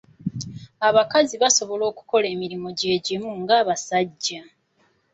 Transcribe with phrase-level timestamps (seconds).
[0.87, 4.41] Abakazi basobola okukola emirimu gy'egimu nga abasajja.